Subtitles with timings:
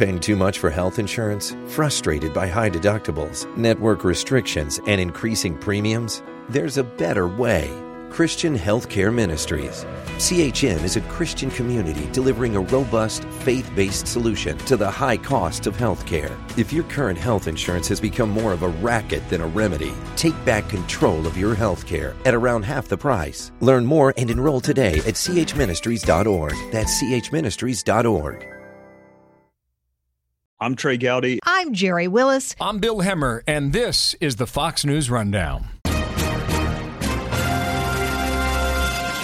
[0.00, 1.54] Paying too much for health insurance?
[1.66, 6.22] Frustrated by high deductibles, network restrictions, and increasing premiums?
[6.48, 7.70] There's a better way.
[8.08, 9.84] Christian Healthcare Ministries.
[10.16, 15.66] CHM is a Christian community delivering a robust, faith based solution to the high cost
[15.66, 16.34] of healthcare.
[16.58, 20.44] If your current health insurance has become more of a racket than a remedy, take
[20.46, 23.52] back control of your healthcare at around half the price.
[23.60, 26.54] Learn more and enroll today at chministries.org.
[26.72, 28.59] That's chministries.org.
[30.62, 31.38] I'm Trey Gowdy.
[31.44, 32.54] I'm Gerri Willis.
[32.60, 35.64] I'm Bill Hemmer, and this is the Fox News Rundown.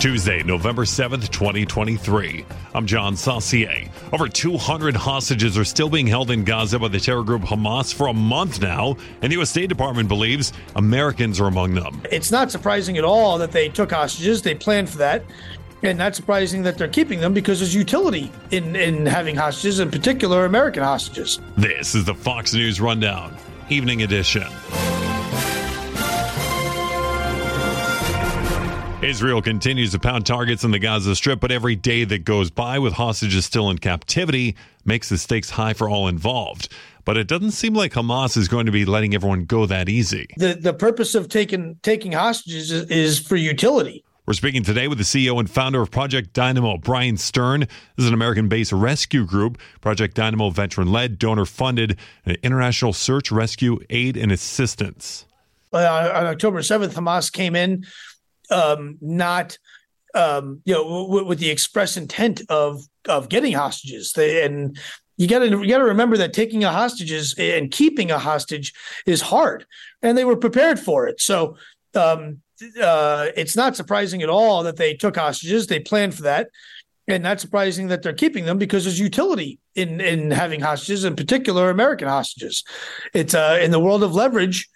[0.00, 2.44] Tuesday, November 7th, 2023.
[2.74, 3.88] I'm John Saucier.
[4.12, 8.08] Over 200 hostages are still being held in Gaza by the terror group Hamas for
[8.08, 9.50] a month now, and the U.S.
[9.50, 12.02] State Department believes Americans are among them.
[12.10, 14.42] It's not surprising at all that they took hostages.
[14.42, 15.22] They planned for that.
[15.82, 19.90] And not surprising that they're keeping them because there's utility in, in having hostages, in
[19.90, 21.40] particular American hostages.
[21.56, 23.34] This is the Fox News Rundown,
[23.70, 24.46] Evening Edition.
[29.02, 32.78] Israel continues to pound targets in the Gaza Strip, but every day that goes by
[32.78, 36.68] with hostages still in captivity makes the stakes high for all involved.
[37.06, 40.28] But it doesn't seem like Hamas is going to be letting everyone go that easy.
[40.36, 44.04] The the purpose of taking taking hostages is, is for utility.
[44.30, 47.62] We're speaking today with the CEO and founder of Project Dynamo, Bryan Stern.
[47.62, 49.58] This is an American based rescue group.
[49.80, 51.98] Project Dynamo, veteran led, donor funded,
[52.44, 55.26] international search, rescue, aid, and assistance.
[55.72, 57.84] Uh, on October 7th, Hamas came in
[58.52, 59.58] um, not
[60.14, 64.12] um, you know w- with the express intent of of getting hostages.
[64.12, 64.78] They, and
[65.16, 68.18] you got to you got to remember that taking a hostage is and keeping a
[68.20, 68.74] hostage
[69.06, 69.66] is hard,
[70.02, 71.20] and they were prepared for it.
[71.20, 71.56] So
[71.96, 72.42] um,
[72.80, 75.66] uh, it's not surprising at all that they took hostages.
[75.66, 76.48] They planned for that,
[77.08, 81.16] and not surprising that they're keeping them because there's utility in in having hostages, in
[81.16, 82.64] particular American hostages.
[83.14, 84.68] It's uh, in the world of leverage.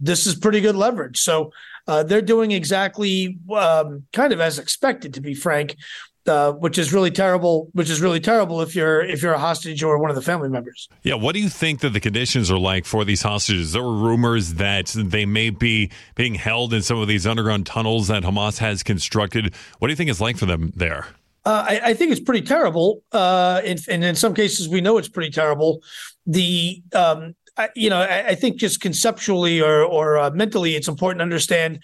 [0.00, 1.18] This is pretty good leverage.
[1.18, 1.52] So
[1.86, 5.76] uh, they're doing exactly um, kind of as expected, to be frank.
[6.24, 7.68] Uh, which is really terrible.
[7.72, 10.48] Which is really terrible if you're if you're a hostage or one of the family
[10.48, 10.88] members.
[11.02, 13.72] Yeah, what do you think that the conditions are like for these hostages?
[13.72, 18.06] There were rumors that they may be being held in some of these underground tunnels
[18.06, 19.52] that Hamas has constructed.
[19.80, 21.08] What do you think it's like for them there?
[21.44, 24.96] Uh, I, I, think it's pretty terrible, uh, and, and, in some cases we know
[24.98, 25.82] it's pretty terrible.
[26.24, 30.86] The um, I, you know, I, I, think just conceptually or or uh, mentally, it's
[30.86, 31.82] important to understand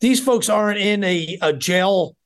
[0.00, 2.16] these folks aren't in a, a jail.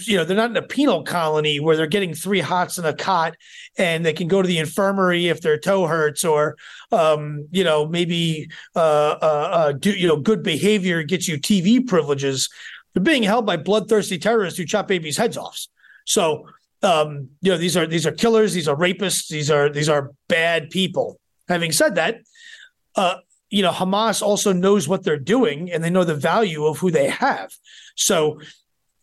[0.00, 2.92] You know, they're not in a penal colony where they're getting three hots in a
[2.92, 3.36] cot
[3.78, 6.56] and they can go to the infirmary if their toe hurts or,
[6.90, 8.78] um, you know, maybe uh,
[9.22, 12.48] uh, uh, do you know good behavior gets you TV privileges.
[12.92, 15.66] They're being held by bloodthirsty terrorists who chop babies' heads off.
[16.04, 16.48] So,
[16.82, 20.12] um, you know, these are these are killers, these are rapists, these are these are
[20.28, 21.18] bad people.
[21.48, 22.18] Having said that,
[22.96, 23.16] uh,
[23.50, 26.90] you know, Hamas also knows what they're doing and they know the value of who
[26.90, 27.52] they have.
[27.96, 28.40] So,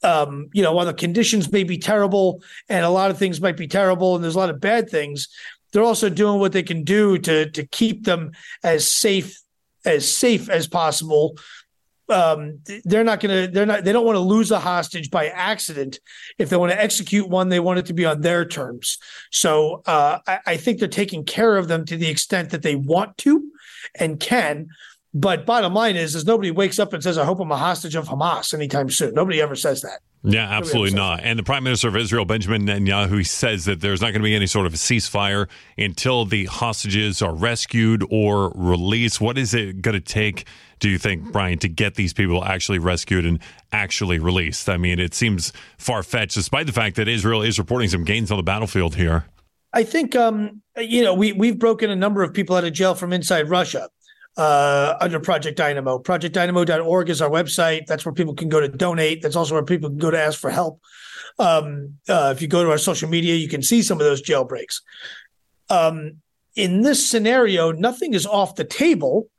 [0.04, 3.58] um, you know, while the conditions may be terrible and a lot of things might
[3.58, 5.28] be terrible and there's a lot of bad things,
[5.72, 8.32] they're also doing what they can do to to keep them
[8.64, 9.40] as safe
[9.86, 11.38] as safe as possible.
[12.10, 15.28] Um, they're not going to they're not they don't want to lose a hostage by
[15.28, 16.00] accident
[16.38, 18.98] if they want to execute one they want it to be on their terms
[19.32, 22.76] so uh, I, I think they're taking care of them to the extent that they
[22.76, 23.50] want to
[23.96, 24.70] and can.
[25.14, 27.96] But bottom line is, is nobody wakes up and says, "I hope I'm a hostage
[27.96, 29.14] of Hamas" anytime soon.
[29.14, 30.00] Nobody ever says that.
[30.24, 31.22] Yeah, absolutely not.
[31.24, 34.36] And the Prime Minister of Israel, Benjamin Netanyahu, says that there's not going to be
[34.36, 39.20] any sort of a ceasefire until the hostages are rescued or released.
[39.20, 40.46] What is it going to take,
[40.80, 43.40] do you think, Bryan, to get these people actually rescued and
[43.72, 44.70] actually released?
[44.70, 48.32] I mean, it seems far fetched, despite the fact that Israel is reporting some gains
[48.32, 49.26] on the battlefield here.
[49.74, 52.94] I think um, you know we we've broken a number of people out of jail
[52.94, 53.90] from inside Russia
[54.38, 56.00] uh, under Project Dynamo.
[56.00, 57.86] ProjectDynamo.org is our website.
[57.86, 59.22] That's where people can go to donate.
[59.22, 60.80] That's also where people can go to ask for help.
[61.40, 64.22] Um, uh, if you go to our social media, you can see some of those
[64.22, 64.82] jailbreaks.
[65.70, 66.18] Um,
[66.56, 69.30] in this scenario, nothing is off the table.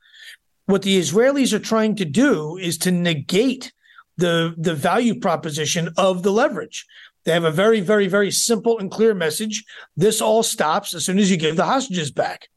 [0.65, 3.71] What the Israelis are trying to do is to negate
[4.17, 6.85] the the value proposition of the leverage.
[7.25, 9.63] They have a very, very, very simple and clear message.
[9.95, 12.49] This all stops as soon as you give the hostages back.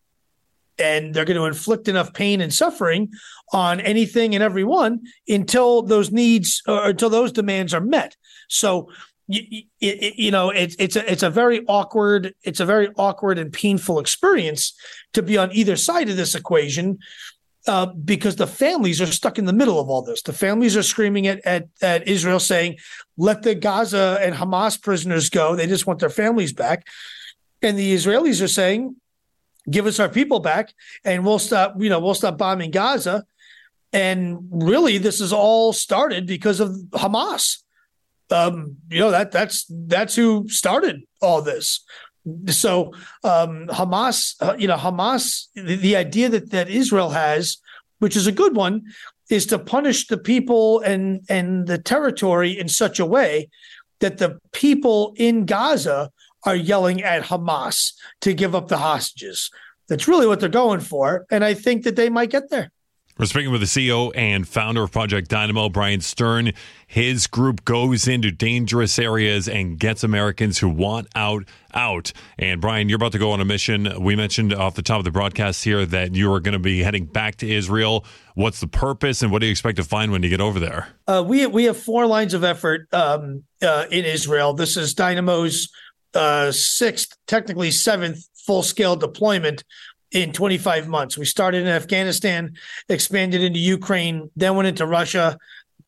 [0.78, 3.12] And they're going to inflict enough pain and suffering
[3.52, 8.16] on anything and everyone until those needs or until those demands are met.
[8.48, 8.90] So,
[9.28, 13.52] you, you know, it's it's a it's a very awkward it's a very awkward and
[13.52, 14.72] painful experience
[15.14, 16.98] to be on either side of this equation
[17.66, 20.22] uh, because the families are stuck in the middle of all this.
[20.22, 22.78] The families are screaming at, at, at Israel, saying,
[23.16, 25.56] "Let the Gaza and Hamas prisoners go.
[25.56, 26.86] They just want their families back."
[27.62, 28.96] And the Israelis are saying,
[29.70, 30.72] give us our people back,
[31.04, 31.74] and we'll stop.
[31.78, 33.24] You know, we'll stop bombing Gaza.
[33.92, 37.62] And really, this is all started because of Hamas.
[38.30, 41.84] Um, you know that that's that's who started all this.
[42.48, 42.92] So
[43.22, 47.58] um, Hamas, uh, you know, Hamas, the, the idea that that Israel has,
[48.00, 48.82] which is a good one,
[49.30, 53.48] is to punish the people and and the territory in such a way
[54.00, 56.10] that the people in Gaza
[56.46, 59.50] are yelling at Hamas to give up the hostages.
[59.88, 62.70] That's really what they're going for, and I think that they might get there.
[63.18, 66.52] We're speaking with the CEO and founder of Project Dynamo, Bryan Stern.
[66.86, 72.12] His group goes into dangerous areas and gets Americans who want out out.
[72.38, 73.90] And Bryan, you're about to go on a mission.
[74.02, 76.82] We mentioned off the top of the broadcast here that you are going to be
[76.82, 78.04] heading back to Israel.
[78.34, 80.88] What's the purpose, and what do you expect to find when you get over there?
[81.08, 84.52] Uh, we we have four lines of effort um, uh, in Israel.
[84.52, 85.70] This is Dynamo's
[86.16, 89.62] uh, sixth, technically seventh, full scale deployment
[90.12, 91.18] in 25 months.
[91.18, 92.54] We started in Afghanistan,
[92.88, 95.36] expanded into Ukraine, then went into Russia,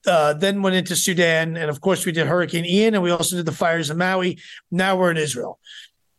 [0.07, 3.37] uh, then went into Sudan, and of course we did Hurricane Ian, and we also
[3.37, 4.39] did the fires in Maui.
[4.71, 5.59] Now we're in Israel.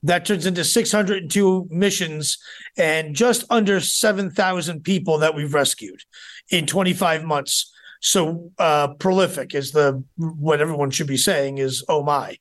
[0.03, 2.37] That turns into 602 missions
[2.77, 6.03] and just under 7,000 people that we've rescued
[6.49, 7.73] in 25 months.
[8.01, 12.37] So uh, prolific is the what everyone should be saying is oh my.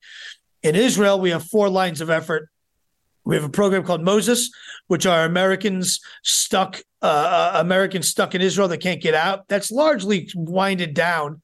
[0.68, 2.50] In Israel, we have four lines of effort.
[3.24, 4.50] We have a program called Moses,
[4.86, 7.06] which are Americans stuck, uh,
[7.54, 9.48] uh, Americans stuck in Israel that can't get out.
[9.48, 11.40] That's largely winded down.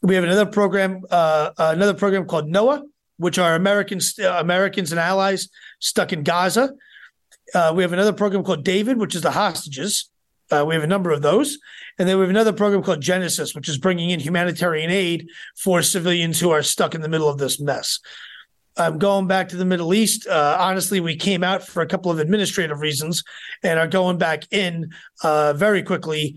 [0.00, 2.84] We have another program, uh, another program called Noah,
[3.16, 5.48] which are Americans, uh, Americans and allies
[5.80, 6.72] stuck in Gaza.
[7.52, 10.08] Uh, we have another program called David, which is the hostages.
[10.52, 11.58] Uh, we have a number of those.
[11.98, 15.82] And then we have another program called Genesis, which is bringing in humanitarian aid for
[15.82, 17.98] civilians who are stuck in the middle of this mess
[18.76, 20.26] um, going back to the Middle East.
[20.26, 23.22] Uh, honestly, we came out for a couple of administrative reasons
[23.62, 24.90] and are going back in
[25.22, 26.36] uh, very quickly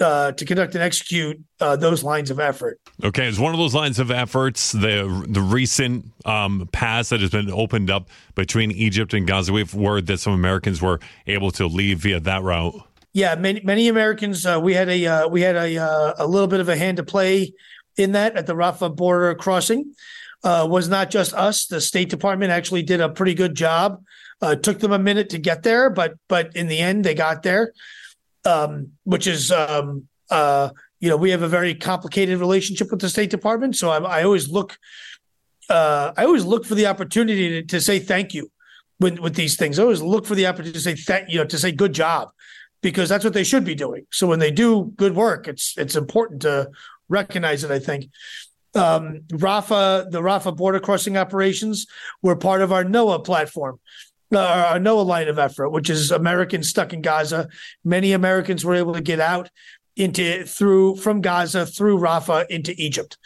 [0.00, 2.80] uh, to conduct and execute uh, those lines of effort.
[3.04, 4.72] Okay, it's one of those lines of efforts.
[4.72, 9.52] The the recent um, pass that has been opened up between Egypt and Gaza.
[9.52, 12.74] We've word that some Americans were able to leave via that route.
[13.12, 14.46] Yeah, many many Americans.
[14.46, 17.02] Uh, we had a uh, we had a a little bit of a hand to
[17.02, 17.52] play
[17.96, 19.94] in that at the Rafah border crossing
[20.42, 21.66] uh, was not just us.
[21.66, 24.02] The State Department actually did a pretty good job.
[24.42, 27.42] Uh, took them a minute to get there, but but in the end they got
[27.42, 27.72] there,
[28.46, 33.08] um, which is um, uh, you know we have a very complicated relationship with the
[33.10, 33.76] State Department.
[33.76, 34.78] So I, I always look
[35.68, 38.50] uh, I always look for the opportunity to, to say thank you
[38.98, 39.78] with with these things.
[39.78, 42.30] I always look for the opportunity to say thank you know to say good job
[42.82, 44.06] because that's what they should be doing.
[44.10, 46.70] So when they do good work, it's it's important to
[47.08, 47.70] recognize it.
[47.70, 48.10] I think
[48.74, 51.86] um, Rafah, the Rafah border crossing operations
[52.22, 53.80] were part of our Noah platform,
[54.32, 54.38] uh,
[54.70, 57.48] our Noah line of effort, which is Americans stuck in Gaza.
[57.84, 59.50] Many Americans were able to get out
[59.96, 63.18] into through from Gaza through Rafah into Egypt,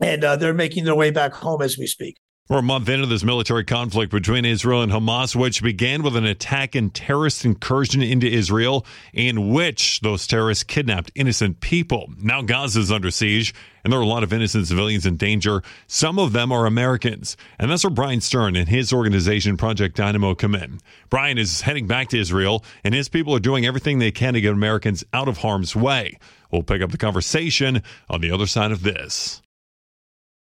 [0.00, 2.18] and uh, they're making their way back home as we speak.
[2.50, 6.24] We're a month into this military conflict between Israel and Hamas, which began with an
[6.24, 12.12] attack and terrorist incursion into Israel, in which those terrorists kidnapped innocent people.
[12.20, 13.54] Now Gaza is under siege,
[13.84, 15.62] and there are a lot of innocent civilians in danger.
[15.86, 17.36] Some of them are Americans.
[17.60, 20.80] And that's where Bryan Stern and his organization, Project Dynamo, come in.
[21.08, 24.40] Bryan is heading back to Israel, and his people are doing everything they can to
[24.40, 26.18] get Americans out of harm's way.
[26.50, 29.40] We'll pick up the conversation on the other side of this.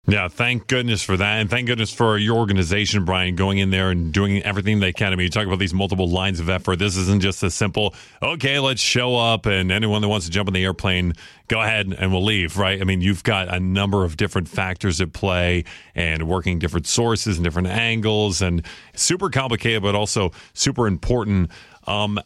[0.07, 1.39] Yeah, thank goodness for that.
[1.39, 5.13] And thank goodness for your organization, Bryan, going in there and doing everything they can.
[5.13, 6.79] I mean, you talk about these multiple lines of effort.
[6.79, 10.49] This isn't just a simple, okay, let's show up and anyone that wants to jump
[10.49, 11.13] on the airplane,
[11.47, 12.81] go ahead and we'll leave, right?
[12.81, 17.37] I mean, you've got a number of different factors at play and working different sources
[17.37, 18.65] and different angles and
[18.95, 21.51] super complicated, but also super important.
[21.85, 22.19] Um,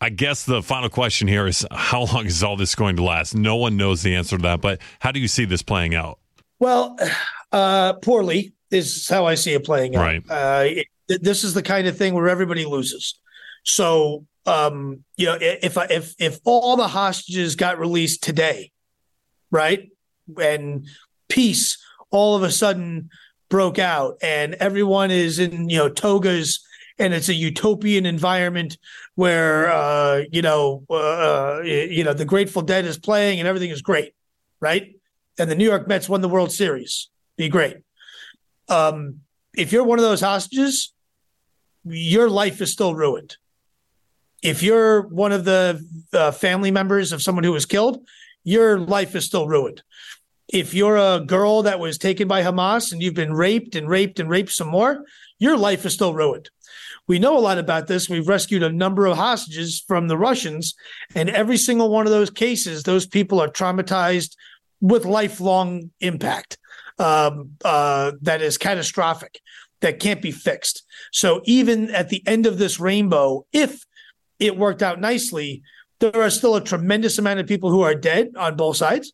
[0.00, 3.36] I guess the final question here is how long is all this going to last?
[3.36, 6.19] No one knows the answer to that, but how do you see this playing out?
[6.60, 6.96] Well,
[7.52, 10.02] uh, poorly is how I see it playing out.
[10.02, 10.22] Right.
[10.30, 10.86] Uh, it,
[11.22, 13.18] this is the kind of thing where everybody loses.
[13.64, 18.70] So, um, you know, if if if all the hostages got released today,
[19.50, 19.90] right,
[20.40, 20.86] and
[21.28, 21.78] peace
[22.10, 23.10] all of a sudden
[23.48, 26.60] broke out, and everyone is in you know togas,
[26.98, 28.78] and it's a utopian environment
[29.16, 33.70] where uh, you know uh, uh you know the Grateful Dead is playing and everything
[33.70, 34.14] is great,
[34.60, 34.94] right?
[35.40, 37.08] And the New York Mets won the World Series.
[37.38, 37.78] Be great.
[38.68, 39.20] Um,
[39.56, 40.92] if you're one of those hostages,
[41.84, 43.38] your life is still ruined.
[44.42, 45.82] If you're one of the
[46.12, 48.06] uh, family members of someone who was killed,
[48.44, 49.82] your life is still ruined.
[50.46, 54.20] If you're a girl that was taken by Hamas and you've been raped and raped
[54.20, 55.06] and raped some more,
[55.38, 56.50] your life is still ruined.
[57.06, 58.10] we know a lot about this.
[58.10, 60.74] We've rescued a number of hostages from the Russians,
[61.14, 64.36] and every single one of those cases, those people are traumatized
[64.80, 66.58] with lifelong impact
[66.98, 69.40] um, uh, that is catastrophic,
[69.80, 70.84] that can't be fixed.
[71.12, 73.84] So even at the end of this rainbow, if
[74.38, 75.62] it worked out nicely,
[75.98, 79.12] there are still a tremendous amount of people who are dead on both sides.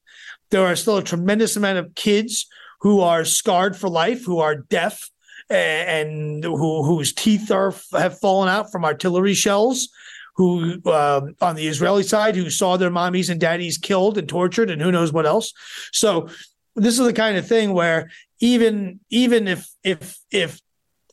[0.50, 2.46] There are still a tremendous amount of kids
[2.80, 5.11] who are scarred for life, who are deaf,
[5.49, 9.88] and who whose teeth are have fallen out from artillery shells
[10.36, 14.70] who uh, on the Israeli side who saw their mommies and daddies killed and tortured
[14.70, 15.52] and who knows what else.
[15.92, 16.28] So
[16.74, 20.60] this is the kind of thing where even even if if if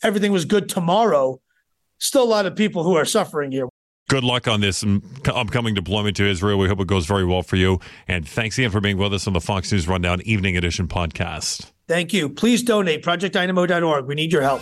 [0.01, 1.39] everything was good tomorrow,
[1.99, 3.67] still a lot of people who are suffering here.
[4.09, 4.83] Good luck on this
[5.25, 6.59] upcoming deployment to Israel.
[6.59, 7.79] We hope it goes very well for you.
[8.07, 11.71] And thanks again for being with us on the Fox News Rundown Evening Edition podcast.
[11.87, 12.27] Thank you.
[12.27, 14.05] Please donate projectdynamo.org.
[14.05, 14.61] We need your help.